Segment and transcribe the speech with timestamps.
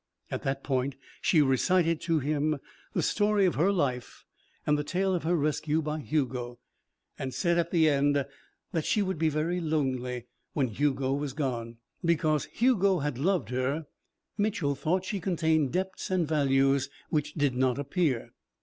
[0.31, 2.57] At that point, she recited to him
[2.93, 4.25] the story of her life
[4.65, 6.57] and the tale of her rescue by Hugo
[7.19, 8.25] and said at the end
[8.71, 11.77] that she would be very lonely when Hugo was gone.
[12.03, 13.85] Because Hugo had loved her,
[14.39, 18.31] Mitchel thought she contained depths and values which did not appear.